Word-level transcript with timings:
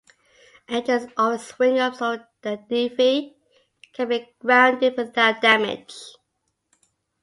Engines 0.67 1.11
always 1.15 1.45
swing 1.45 1.77
up 1.77 1.93
so 1.93 2.17
the 2.41 2.57
dinghy 2.67 3.35
can 3.93 4.09
be 4.09 4.33
grounded 4.41 4.97
without 4.97 5.41
damage. 5.41 5.93